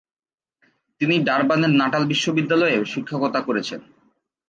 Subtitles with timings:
[1.01, 3.79] তিনি ডারবানের নাটাল বিশ্ববিদ্যালয়েও শিক্ষকতা করেছেন।